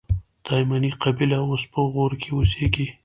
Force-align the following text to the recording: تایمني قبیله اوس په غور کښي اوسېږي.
تایمني 0.45 0.89
قبیله 1.03 1.37
اوس 1.45 1.63
په 1.71 1.79
غور 1.91 2.11
کښي 2.21 2.31
اوسېږي. 2.35 2.87